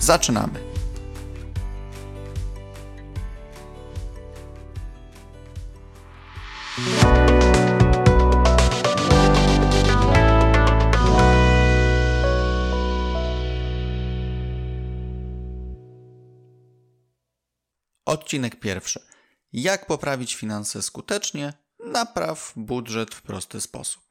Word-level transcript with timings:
Zaczynamy. 0.00 0.60
Odcinek 18.04 18.60
pierwszy. 18.60 19.00
Jak 19.52 19.86
poprawić 19.86 20.34
finanse 20.34 20.82
skutecznie? 20.82 21.52
Napraw 21.92 22.52
budżet 22.56 23.14
w 23.14 23.22
prosty 23.22 23.60
sposób. 23.60 24.02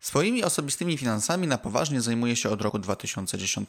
Swoimi 0.00 0.44
osobistymi 0.44 0.98
finansami 0.98 1.46
na 1.46 1.58
poważnie 1.58 2.00
zajmuję 2.00 2.36
się 2.36 2.50
od 2.50 2.62
roku 2.62 2.78
2010. 2.78 3.68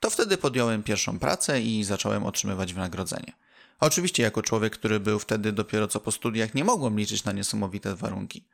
To 0.00 0.10
wtedy 0.10 0.36
podjąłem 0.36 0.82
pierwszą 0.82 1.18
pracę 1.18 1.60
i 1.60 1.84
zacząłem 1.84 2.26
otrzymywać 2.26 2.74
wynagrodzenie. 2.74 3.32
Oczywiście, 3.80 4.22
jako 4.22 4.42
człowiek, 4.42 4.72
który 4.72 5.00
był 5.00 5.18
wtedy 5.18 5.52
dopiero 5.52 5.88
co 5.88 6.00
po 6.00 6.12
studiach, 6.12 6.54
nie 6.54 6.64
mogłem 6.64 6.98
liczyć 6.98 7.24
na 7.24 7.32
niesamowite 7.32 7.96
warunki. 7.96 8.44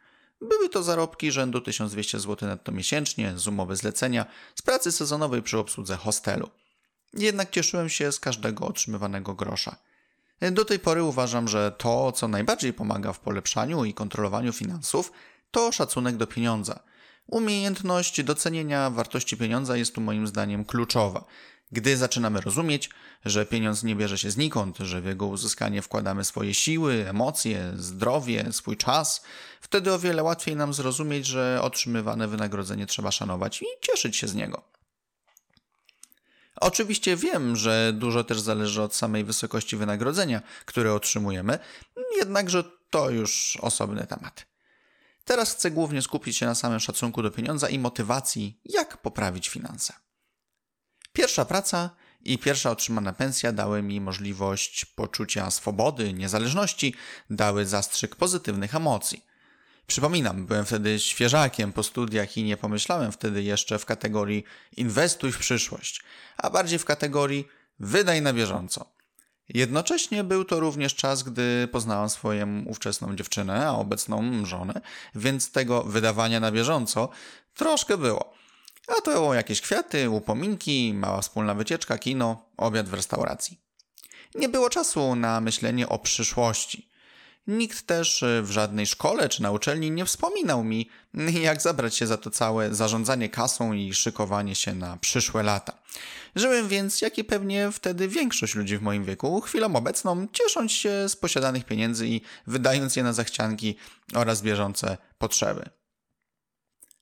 Były 0.41 0.69
to 0.69 0.83
zarobki 0.83 1.33
rzędu 1.33 1.61
1200 1.61 2.20
zł 2.20 2.48
netto 2.48 2.73
miesięcznie, 2.73 3.33
z 3.37 3.47
umowy 3.47 3.77
zlecenia, 3.77 4.27
z 4.55 4.62
pracy 4.62 4.93
sezonowej 4.93 5.43
przy 5.43 5.59
obsłudze 5.59 5.97
hostelu. 5.97 6.50
Jednak 7.15 7.50
cieszyłem 7.50 7.89
się 7.89 8.12
z 8.12 8.20
każdego 8.20 8.67
otrzymywanego 8.67 9.34
grosza. 9.34 9.77
Do 10.53 10.65
tej 10.65 10.78
pory 10.78 11.03
uważam, 11.03 11.48
że 11.48 11.73
to, 11.78 12.12
co 12.12 12.28
najbardziej 12.28 12.73
pomaga 12.73 13.12
w 13.12 13.20
polepszaniu 13.20 13.84
i 13.84 13.95
kontrolowaniu 13.95 14.53
finansów, 14.53 15.12
to 15.50 15.73
szacunek 15.73 16.17
do 16.17 16.27
pieniądza. 16.27 16.81
Umiejętność 17.33 18.22
docenienia 18.22 18.91
wartości 18.91 19.36
pieniądza 19.36 19.77
jest 19.77 19.94
tu 19.94 20.00
moim 20.00 20.27
zdaniem 20.27 20.64
kluczowa. 20.64 21.25
Gdy 21.70 21.97
zaczynamy 21.97 22.41
rozumieć, 22.41 22.91
że 23.25 23.47
pieniądz 23.47 23.83
nie 23.83 23.97
bierze 23.97 24.19
się 24.19 24.30
znikąd, 24.30 24.78
że 24.78 25.00
w 25.00 25.06
jego 25.06 25.27
uzyskanie 25.27 25.83
wkładamy 25.83 26.25
swoje 26.25 26.55
siły, 26.55 27.08
emocje, 27.08 27.72
zdrowie, 27.77 28.53
swój 28.53 28.77
czas, 28.77 29.22
wtedy 29.60 29.92
o 29.92 29.98
wiele 29.98 30.22
łatwiej 30.22 30.56
nam 30.56 30.75
zrozumieć, 30.75 31.27
że 31.27 31.58
otrzymywane 31.62 32.28
wynagrodzenie 32.28 32.86
trzeba 32.86 33.10
szanować 33.10 33.62
i 33.62 33.66
cieszyć 33.80 34.16
się 34.16 34.28
z 34.28 34.34
niego. 34.34 34.62
Oczywiście 36.60 37.16
wiem, 37.16 37.56
że 37.56 37.92
dużo 37.92 38.25
też 38.25 38.41
zależy 38.41 38.83
od 38.83 38.94
samej 38.94 39.25
wysokości 39.25 39.77
wynagrodzenia, 39.77 40.42
które 40.64 40.94
otrzymujemy, 40.94 41.58
jednakże 42.16 42.64
to 42.91 43.10
już 43.10 43.58
osobny 43.60 44.06
temat. 44.06 44.52
Teraz 45.33 45.55
chcę 45.55 45.70
głównie 45.70 46.02
skupić 46.02 46.36
się 46.36 46.47
na 46.47 46.55
samym 46.55 46.80
szacunku 46.80 47.22
do 47.22 47.30
pieniądza 47.30 47.69
i 47.69 47.78
motywacji, 47.78 48.61
jak 48.64 48.97
poprawić 48.97 49.48
finanse. 49.48 49.92
Pierwsza 51.12 51.44
praca 51.44 51.91
i 52.20 52.38
pierwsza 52.38 52.70
otrzymana 52.70 53.12
pensja 53.12 53.53
dały 53.53 53.82
mi 53.82 54.00
możliwość 54.00 54.84
poczucia 54.84 55.50
swobody, 55.50 56.12
niezależności, 56.12 56.94
dały 57.31 57.66
zastrzyk 57.66 58.16
pozytywnych 58.16 58.75
emocji. 58.75 59.25
Przypominam, 59.87 60.47
byłem 60.47 60.65
wtedy 60.65 61.00
świeżakiem 61.00 61.72
po 61.72 61.82
studiach 61.82 62.37
i 62.37 62.44
nie 62.44 62.56
pomyślałem 62.56 63.12
wtedy 63.12 63.43
jeszcze 63.43 63.78
w 63.78 63.87
kategorii 63.87 64.44
inwestuj 64.76 65.32
w 65.32 65.38
przyszłość, 65.38 66.03
a 66.37 66.50
bardziej 66.50 66.78
w 66.78 66.84
kategorii 66.84 67.49
wydaj 67.78 68.22
na 68.22 68.32
bieżąco. 68.32 68.93
Jednocześnie 69.48 70.25
był 70.25 70.44
to 70.44 70.60
również 70.60 70.94
czas, 70.94 71.22
gdy 71.22 71.69
poznałam 71.72 72.10
swoją 72.10 72.64
ówczesną 72.66 73.16
dziewczynę, 73.16 73.66
a 73.66 73.72
obecną 73.72 74.47
żonę, 74.47 74.80
więc 75.14 75.53
tego 75.53 75.82
wydawania 75.82 76.41
na 76.41 76.53
bieżąco 76.53 77.08
troszkę 77.54 77.98
było. 77.98 78.34
A 78.88 79.00
to 79.00 79.34
jakieś 79.34 79.60
kwiaty, 79.60 80.10
upominki, 80.10 80.94
mała 80.94 81.20
wspólna 81.20 81.54
wycieczka, 81.54 81.98
kino, 81.98 82.50
obiad 82.56 82.88
w 82.88 82.94
restauracji. 82.94 83.60
Nie 84.34 84.48
było 84.48 84.70
czasu 84.70 85.14
na 85.14 85.41
myślenie 85.41 85.88
o 85.88 85.98
przyszłości. 85.98 86.91
Nikt 87.47 87.86
też 87.86 88.25
w 88.42 88.50
żadnej 88.50 88.86
szkole 88.86 89.28
czy 89.28 89.42
na 89.42 89.50
uczelni 89.50 89.91
nie 89.91 90.04
wspominał 90.04 90.64
mi, 90.64 90.88
jak 91.42 91.62
zabrać 91.62 91.97
się 91.97 92.06
za 92.06 92.16
to 92.16 92.30
całe 92.30 92.75
zarządzanie 92.75 93.28
kasą 93.28 93.72
i 93.72 93.94
szykowanie 93.94 94.54
się 94.54 94.75
na 94.75 94.97
przyszłe 94.97 95.42
lata. 95.42 95.78
Żyłem 96.36 96.69
więc, 96.69 97.00
jak 97.00 97.19
i 97.19 97.25
pewnie 97.25 97.72
wtedy 97.72 98.08
większość 98.08 98.54
ludzi 98.54 98.78
w 98.78 98.82
moim 98.82 99.04
wieku, 99.04 99.41
chwilą 99.41 99.76
obecną, 99.76 100.26
ciesząc 100.32 100.72
się 100.72 101.08
z 101.08 101.16
posiadanych 101.16 101.64
pieniędzy 101.64 102.08
i 102.08 102.20
wydając 102.47 102.97
je 102.97 103.02
na 103.02 103.12
zachcianki 103.12 103.76
oraz 104.14 104.42
bieżące 104.42 104.98
potrzeby. 105.19 105.81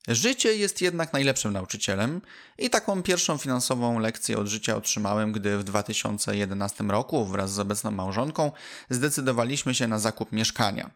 Życie 0.08 0.56
jest 0.56 0.80
jednak 0.80 1.12
najlepszym 1.12 1.52
nauczycielem 1.52 2.20
i 2.58 2.70
taką 2.70 3.02
pierwszą 3.02 3.38
finansową 3.38 3.98
lekcję 3.98 4.38
od 4.38 4.46
życia 4.46 4.76
otrzymałem, 4.76 5.32
gdy 5.32 5.58
w 5.58 5.64
2011 5.64 6.84
roku 6.84 7.24
wraz 7.24 7.52
z 7.52 7.58
obecną 7.58 7.90
małżonką 7.90 8.52
zdecydowaliśmy 8.90 9.74
się 9.74 9.86
na 9.86 9.98
zakup 9.98 10.32
mieszkania. 10.32 10.90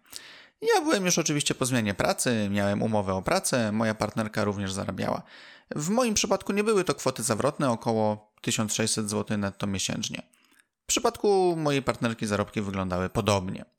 Ja 0.62 0.81
byłem 0.81 1.06
już 1.06 1.19
oczywiście 1.19 1.54
po 1.54 1.66
zmianie 1.66 1.94
pracy, 1.94 2.48
miałem 2.50 2.82
umowę 2.82 3.15
o 3.15 3.22
pracę, 3.22 3.72
moja 3.72 3.94
partnerka 3.94 4.44
również 4.44 4.72
zarabiała. 4.72 5.22
W 5.76 5.88
moim 5.88 6.15
przypadku 6.15 6.53
nie 6.53 6.65
były 6.65 6.84
to 6.84 6.94
kwoty 6.94 7.22
zawrotne, 7.22 7.71
około 7.71 8.32
1600 8.41 9.10
zł 9.10 9.38
netto 9.38 9.66
miesięcznie. 9.66 10.22
W 10.82 10.86
przypadku 10.86 11.54
mojej 11.56 11.82
partnerki 11.82 12.26
zarobki 12.26 12.60
wyglądały 12.60 13.09
podobnie. 13.09 13.74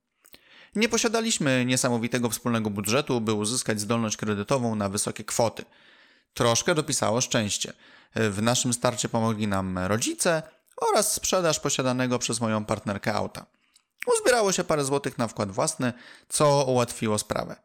Nie 0.76 0.90
posiadaliśmy 0.90 1.66
niesamowitego 1.66 2.30
wspólnego 2.30 2.70
budżetu, 2.70 3.22
by 3.22 3.34
uzyskać 3.34 3.80
zdolność 3.80 4.18
kredytową 4.18 4.76
na 4.76 4.90
wysokie 4.90 5.24
kwoty. 5.24 5.66
Troszkę 6.34 6.76
dopisało 6.76 7.22
szczęście. 7.22 7.74
W 8.16 8.42
naszym 8.42 8.74
starcie 8.74 9.10
pomogli 9.10 9.48
nam 9.48 9.78
rodzice 9.78 10.44
oraz 10.90 11.14
sprzedaż 11.14 11.60
posiadanego 11.60 12.20
przez 12.20 12.42
moją 12.42 12.66
partnerkę 12.66 13.14
auta. 13.14 13.46
Uzbierało 14.08 14.52
się 14.52 14.64
parę 14.64 14.86
złotych 14.86 15.18
na 15.18 15.28
wkład 15.28 15.52
własny, 15.52 15.94
co 16.30 16.66
ułatwiło 16.68 17.18
sprawę. 17.18 17.56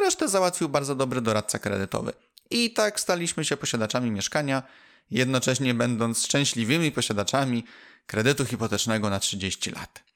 Resztę 0.00 0.28
załatwił 0.28 0.68
bardzo 0.68 0.94
dobry 0.94 1.20
doradca 1.20 1.58
kredytowy. 1.58 2.12
I 2.50 2.72
tak 2.72 3.00
staliśmy 3.00 3.44
się 3.44 3.56
posiadaczami 3.56 4.10
mieszkania, 4.10 4.62
jednocześnie 5.10 5.74
będąc 5.74 6.24
szczęśliwymi 6.24 6.92
posiadaczami 6.92 7.64
kredytu 8.06 8.44
hipotecznego 8.44 9.10
na 9.10 9.20
30 9.20 9.70
lat. 9.70 10.11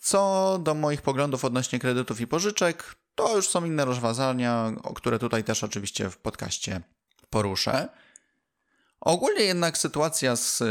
Co 0.00 0.58
do 0.62 0.74
moich 0.74 1.02
poglądów 1.02 1.44
odnośnie 1.44 1.78
kredytów 1.78 2.20
i 2.20 2.26
pożyczek, 2.26 2.94
to 3.14 3.36
już 3.36 3.48
są 3.48 3.64
inne 3.64 3.84
rozwiązania, 3.84 4.72
o 4.82 4.94
które 4.94 5.18
tutaj 5.18 5.44
też 5.44 5.64
oczywiście 5.64 6.10
w 6.10 6.16
podcaście 6.16 6.80
poruszę. 7.30 7.88
Ogólnie 9.00 9.44
jednak 9.44 9.78
sytuacja 9.78 10.36
z 10.36 10.60
y, 10.60 10.66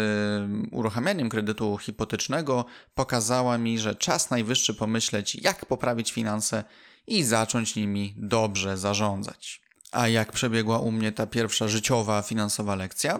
uruchamianiem 0.72 1.30
kredytu 1.30 1.78
hipotecznego 1.78 2.66
pokazała 2.96 3.58
mi, 3.58 3.80
że 3.80 3.96
czas 3.96 4.30
najwyższy 4.30 4.74
pomyśleć, 4.74 5.36
jak 5.36 5.66
poprawić 5.66 6.12
finanse 6.12 6.64
i 7.08 7.24
zacząć 7.24 7.76
nimi 7.76 8.14
dobrze 8.18 8.78
zarządzać. 8.78 9.62
A 9.92 10.08
jak 10.08 10.32
przebiegła 10.32 10.80
u 10.80 10.92
mnie 10.92 11.12
ta 11.12 11.28
pierwsza 11.28 11.68
życiowa 11.68 12.22
finansowa 12.22 12.76
lekcja? 12.76 13.20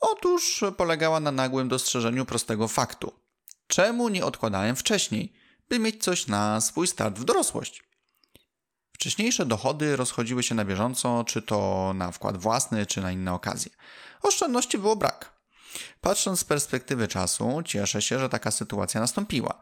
Otóż 0.00 0.64
polegała 0.76 1.20
na 1.20 1.32
nagłym 1.32 1.68
dostrzeżeniu 1.68 2.24
prostego 2.24 2.68
faktu. 2.68 3.12
Czemu 3.76 4.08
nie 4.08 4.24
odkładałem 4.24 4.76
wcześniej, 4.76 5.32
by 5.68 5.78
mieć 5.78 6.04
coś 6.04 6.26
na 6.26 6.60
swój 6.60 6.86
start 6.86 7.18
w 7.18 7.24
dorosłość? 7.24 7.84
Wcześniejsze 8.92 9.46
dochody 9.46 9.96
rozchodziły 9.96 10.42
się 10.42 10.54
na 10.54 10.64
bieżąco, 10.64 11.24
czy 11.24 11.42
to 11.42 11.92
na 11.94 12.12
wkład 12.12 12.36
własny, 12.36 12.86
czy 12.86 13.00
na 13.00 13.12
inne 13.12 13.32
okazje. 13.32 13.72
Oszczędności 14.22 14.78
było 14.78 14.96
brak. 14.96 15.32
Patrząc 16.00 16.40
z 16.40 16.44
perspektywy 16.44 17.08
czasu, 17.08 17.62
cieszę 17.64 18.02
się, 18.02 18.18
że 18.18 18.28
taka 18.28 18.50
sytuacja 18.50 19.00
nastąpiła. 19.00 19.60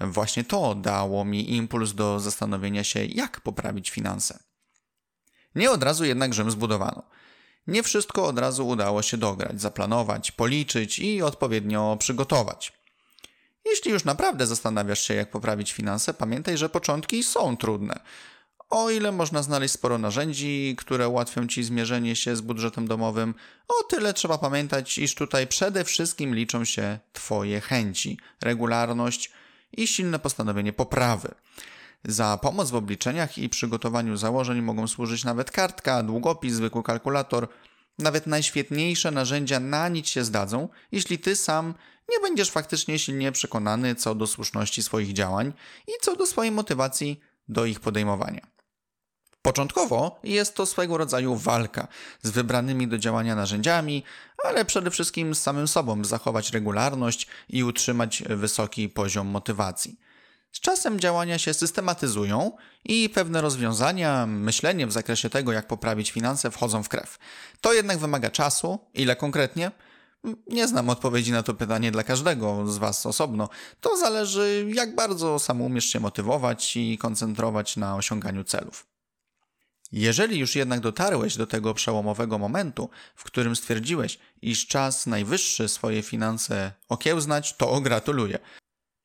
Właśnie 0.00 0.44
to 0.44 0.74
dało 0.74 1.24
mi 1.24 1.54
impuls 1.54 1.92
do 1.92 2.20
zastanowienia 2.20 2.84
się, 2.84 3.04
jak 3.04 3.40
poprawić 3.40 3.90
finanse. 3.90 4.38
Nie 5.54 5.70
od 5.70 5.82
razu 5.82 6.04
jednak 6.04 6.34
Rzym 6.34 6.50
zbudowano. 6.50 7.02
Nie 7.66 7.82
wszystko 7.82 8.26
od 8.26 8.38
razu 8.38 8.68
udało 8.68 9.02
się 9.02 9.16
dograć, 9.16 9.60
zaplanować, 9.60 10.32
policzyć 10.32 10.98
i 10.98 11.22
odpowiednio 11.22 11.96
przygotować. 12.00 12.75
Jeśli 13.66 13.90
już 13.90 14.04
naprawdę 14.04 14.46
zastanawiasz 14.46 15.00
się, 15.00 15.14
jak 15.14 15.30
poprawić 15.30 15.72
finanse, 15.72 16.14
pamiętaj, 16.14 16.58
że 16.58 16.68
początki 16.68 17.24
są 17.24 17.56
trudne. 17.56 18.00
O 18.70 18.90
ile 18.90 19.12
można 19.12 19.42
znaleźć 19.42 19.74
sporo 19.74 19.98
narzędzi, 19.98 20.74
które 20.78 21.08
ułatwią 21.08 21.46
Ci 21.46 21.64
zmierzenie 21.64 22.16
się 22.16 22.36
z 22.36 22.40
budżetem 22.40 22.88
domowym, 22.88 23.34
o 23.68 23.82
tyle 23.82 24.14
trzeba 24.14 24.38
pamiętać, 24.38 24.98
iż 24.98 25.14
tutaj 25.14 25.46
przede 25.46 25.84
wszystkim 25.84 26.34
liczą 26.34 26.64
się 26.64 26.98
Twoje 27.12 27.60
chęci, 27.60 28.18
regularność 28.40 29.32
i 29.72 29.86
silne 29.86 30.18
postanowienie 30.18 30.72
poprawy. 30.72 31.34
Za 32.04 32.38
pomoc 32.42 32.70
w 32.70 32.74
obliczeniach 32.74 33.38
i 33.38 33.48
przygotowaniu 33.48 34.16
założeń 34.16 34.62
mogą 34.62 34.88
służyć 34.88 35.24
nawet 35.24 35.50
kartka, 35.50 36.02
długopis, 36.02 36.54
zwykły 36.54 36.82
kalkulator. 36.82 37.48
Nawet 37.98 38.26
najświetniejsze 38.26 39.10
narzędzia 39.10 39.60
na 39.60 39.88
nic 39.88 40.06
się 40.06 40.24
zdadzą, 40.24 40.68
jeśli 40.92 41.18
ty 41.18 41.36
sam 41.36 41.74
nie 42.08 42.20
będziesz 42.20 42.50
faktycznie 42.50 42.98
silnie 42.98 43.32
przekonany 43.32 43.94
co 43.94 44.14
do 44.14 44.26
słuszności 44.26 44.82
swoich 44.82 45.12
działań 45.12 45.52
i 45.86 45.92
co 46.00 46.16
do 46.16 46.26
swojej 46.26 46.52
motywacji 46.52 47.20
do 47.48 47.64
ich 47.64 47.80
podejmowania. 47.80 48.56
Początkowo 49.42 50.20
jest 50.24 50.54
to 50.54 50.66
swego 50.66 50.96
rodzaju 50.96 51.36
walka 51.36 51.88
z 52.22 52.30
wybranymi 52.30 52.88
do 52.88 52.98
działania 52.98 53.34
narzędziami, 53.36 54.02
ale 54.44 54.64
przede 54.64 54.90
wszystkim 54.90 55.34
z 55.34 55.42
samym 55.42 55.68
sobą, 55.68 56.04
zachować 56.04 56.50
regularność 56.50 57.26
i 57.48 57.64
utrzymać 57.64 58.22
wysoki 58.26 58.88
poziom 58.88 59.26
motywacji. 59.26 59.98
Z 60.52 60.60
czasem 60.60 61.00
działania 61.00 61.38
się 61.38 61.54
systematyzują 61.54 62.52
i 62.84 63.08
pewne 63.08 63.40
rozwiązania, 63.40 64.26
myślenie 64.26 64.86
w 64.86 64.92
zakresie 64.92 65.30
tego, 65.30 65.52
jak 65.52 65.66
poprawić 65.66 66.10
finanse, 66.10 66.50
wchodzą 66.50 66.82
w 66.82 66.88
krew. 66.88 67.18
To 67.60 67.72
jednak 67.72 67.98
wymaga 67.98 68.30
czasu. 68.30 68.78
Ile 68.94 69.16
konkretnie? 69.16 69.70
Nie 70.46 70.68
znam 70.68 70.90
odpowiedzi 70.90 71.32
na 71.32 71.42
to 71.42 71.54
pytanie 71.54 71.92
dla 71.92 72.02
każdego 72.02 72.66
z 72.66 72.78
Was 72.78 73.06
osobno. 73.06 73.48
To 73.80 73.96
zależy, 73.96 74.66
jak 74.74 74.94
bardzo 74.94 75.38
sam 75.38 75.60
umiesz 75.60 75.84
się 75.84 76.00
motywować 76.00 76.76
i 76.76 76.98
koncentrować 76.98 77.76
na 77.76 77.96
osiąganiu 77.96 78.44
celów. 78.44 78.86
Jeżeli 79.92 80.38
już 80.38 80.56
jednak 80.56 80.80
dotarłeś 80.80 81.36
do 81.36 81.46
tego 81.46 81.74
przełomowego 81.74 82.38
momentu, 82.38 82.90
w 83.16 83.24
którym 83.24 83.56
stwierdziłeś, 83.56 84.18
iż 84.42 84.66
czas 84.66 85.06
najwyższy 85.06 85.68
swoje 85.68 86.02
finanse 86.02 86.72
okiełznać, 86.88 87.56
to 87.56 87.80
gratuluję. 87.80 88.38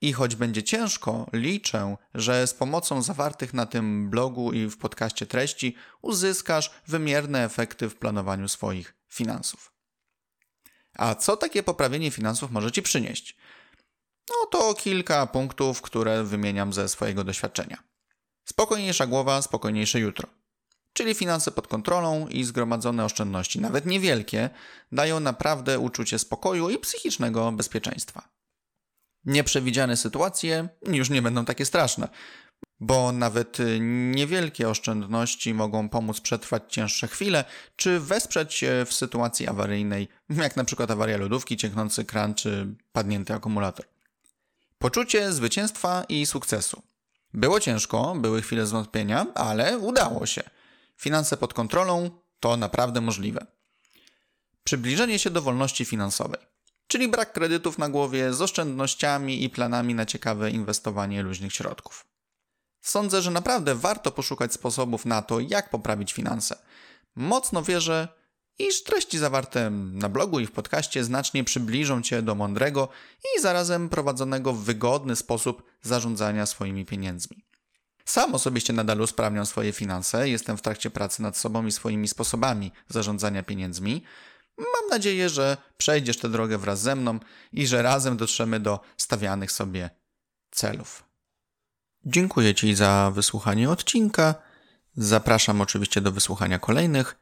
I 0.02 0.14
choć 0.14 0.36
będzie 0.36 0.64
ciężko, 0.64 1.28
liczę, 1.34 1.98
że 2.14 2.48
z 2.48 2.54
pomocą 2.54 3.02
zawartych 3.02 3.54
na 3.54 3.66
tym 3.66 4.10
blogu 4.10 4.54
i 4.54 4.66
w 4.66 4.78
podcaście 4.78 5.26
treści 5.26 5.76
uzyskasz 6.02 6.72
wymierne 6.88 7.44
efekty 7.44 7.90
w 7.90 7.96
planowaniu 7.96 8.48
swoich 8.48 8.94
finansów. 9.10 9.72
A 10.98 11.16
co 11.16 11.38
takie 11.38 11.64
poprawienie 11.64 12.12
finansów 12.12 12.52
może 12.52 12.72
Ci 12.72 12.82
przynieść? 12.82 13.38
No 14.30 14.46
to 14.46 14.74
kilka 14.74 15.28
punktów, 15.28 15.82
które 15.82 16.24
wymieniam 16.24 16.74
ze 16.74 16.90
swojego 16.90 17.24
doświadczenia. 17.24 17.84
Spokojniejsza 18.46 19.08
głowa, 19.08 19.42
spokojniejsze 19.42 20.00
jutro. 20.00 20.28
Czyli 20.94 21.16
finanse 21.16 21.52
pod 21.52 21.68
kontrolą 21.68 22.28
i 22.28 22.44
zgromadzone 22.44 23.06
oszczędności, 23.06 23.62
nawet 23.62 23.86
niewielkie, 23.86 24.50
dają 24.92 25.20
naprawdę 25.20 25.80
uczucie 25.80 26.20
spokoju 26.20 26.70
i 26.70 26.78
psychicznego 26.78 27.52
bezpieczeństwa. 27.52 28.30
Nieprzewidziane 29.26 29.98
sytuacje 29.98 30.70
już 30.88 31.10
nie 31.10 31.22
będą 31.22 31.46
takie 31.46 31.66
straszne, 31.66 32.10
bo 32.82 33.12
nawet 33.12 33.58
niewielkie 34.16 34.70
oszczędności 34.70 35.54
mogą 35.54 35.90
pomóc 35.90 36.22
przetrwać 36.22 36.64
cięższe 36.68 37.08
chwile, 37.08 37.46
czy 37.76 38.00
wesprzeć 38.00 38.54
się 38.54 38.86
w 38.86 38.94
sytuacji 38.94 39.48
awaryjnej, 39.48 40.08
jak 40.30 40.56
na 40.56 40.64
przykład 40.64 40.92
awaria 40.92 41.18
lodówki, 41.18 41.58
cieknący 41.58 42.06
kran 42.06 42.34
czy 42.34 42.76
padnięty 42.92 43.34
akumulator. 43.34 43.86
Poczucie 44.80 45.34
zwycięstwa 45.34 46.04
i 46.10 46.26
sukcesu. 46.26 46.82
Było 47.34 47.60
ciężko, 47.60 48.16
były 48.16 48.42
chwile 48.42 48.66
zwątpienia, 48.66 49.26
ale 49.36 49.78
udało 49.78 50.26
się. 50.26 50.44
Finanse 50.98 51.38
pod 51.38 51.54
kontrolą 51.54 52.10
to 52.40 52.58
naprawdę 52.58 53.02
możliwe. 53.02 53.46
Przybliżenie 54.64 55.20
się 55.20 55.30
do 55.30 55.42
wolności 55.42 55.86
finansowej, 55.86 56.42
czyli 56.88 57.08
brak 57.08 57.34
kredytów 57.34 57.78
na 57.78 57.90
głowie 57.90 58.34
z 58.34 58.42
oszczędnościami 58.42 59.44
i 59.44 59.50
planami 59.50 59.96
na 59.96 60.06
ciekawe 60.06 60.52
inwestowanie 60.52 61.24
luźnych 61.24 61.54
środków. 61.54 62.11
Sądzę, 62.82 63.22
że 63.22 63.32
naprawdę 63.32 63.76
warto 63.76 64.12
poszukać 64.12 64.54
sposobów 64.54 65.06
na 65.06 65.22
to, 65.22 65.40
jak 65.40 65.70
poprawić 65.70 66.14
finanse. 66.14 66.58
Mocno 67.16 67.64
wierzę, 67.64 68.08
iż 68.60 68.84
treści 68.84 69.18
zawarte 69.18 69.70
na 69.70 70.10
blogu 70.10 70.40
i 70.40 70.46
w 70.46 70.52
podcaście 70.52 71.04
znacznie 71.04 71.44
przybliżą 71.44 72.02
Cię 72.02 72.22
do 72.22 72.36
mądrego 72.36 72.90
i 73.38 73.42
zarazem 73.42 73.90
prowadzonego 73.90 74.54
w 74.54 74.64
wygodny 74.64 75.16
sposób 75.16 75.64
zarządzania 75.82 76.46
swoimi 76.46 76.86
pieniędzmi. 76.86 77.46
Sam 78.06 78.36
osobiście 78.36 78.74
nadal 78.74 79.02
usprawniam 79.02 79.46
swoje 79.46 79.74
finanse, 79.74 80.30
jestem 80.30 80.58
w 80.58 80.62
trakcie 80.62 80.90
pracy 80.90 81.22
nad 81.22 81.38
sobą 81.38 81.66
i 81.66 81.72
swoimi 81.72 82.08
sposobami 82.08 82.72
zarządzania 82.90 83.44
pieniędzmi. 83.44 84.04
Mam 84.58 84.90
nadzieję, 84.90 85.30
że 85.30 85.58
przejdziesz 85.78 86.18
tę 86.18 86.30
drogę 86.30 86.58
wraz 86.58 86.82
ze 86.82 86.96
mną 86.96 87.20
i 87.52 87.68
że 87.68 87.82
razem 87.82 88.18
dotrzemy 88.18 88.60
do 88.60 88.80
stawianych 88.98 89.52
sobie 89.52 89.90
celów. 90.52 91.11
Dziękuję 92.06 92.56
Ci 92.56 92.76
za 92.76 93.12
wysłuchanie 93.14 93.70
odcinka. 93.70 94.36
Zapraszam 94.96 95.62
oczywiście 95.62 96.02
do 96.02 96.12
wysłuchania 96.12 96.60
kolejnych, 96.60 97.16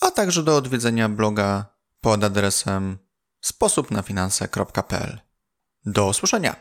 a 0.00 0.10
także 0.10 0.42
do 0.42 0.56
odwiedzenia 0.56 1.08
bloga 1.08 1.66
pod 2.00 2.24
adresem 2.24 2.98
sposobnafinanse.pl. 3.40 5.20
Do 5.86 6.06
usłyszenia. 6.06 6.56